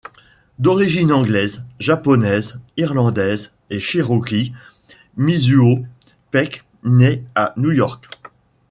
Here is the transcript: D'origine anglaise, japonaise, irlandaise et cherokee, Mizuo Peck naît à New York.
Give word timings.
D'origine 0.57 1.11
anglaise, 1.13 1.61
japonaise, 1.77 2.59
irlandaise 2.75 3.51
et 3.69 3.79
cherokee, 3.79 4.51
Mizuo 5.15 5.85
Peck 6.31 6.63
naît 6.83 7.23
à 7.35 7.53
New 7.55 7.71
York. 7.71 8.07